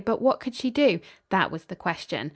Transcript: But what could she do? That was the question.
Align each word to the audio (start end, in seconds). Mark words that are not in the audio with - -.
But 0.03 0.19
what 0.19 0.39
could 0.39 0.55
she 0.55 0.71
do? 0.71 0.99
That 1.29 1.51
was 1.51 1.65
the 1.65 1.75
question. 1.75 2.29